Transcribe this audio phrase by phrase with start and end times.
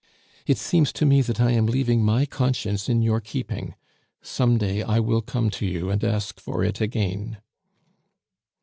[0.47, 3.75] "It seems to me that I am leaving my conscience in your keeping;
[4.23, 7.37] some day I will come to you and ask for it again."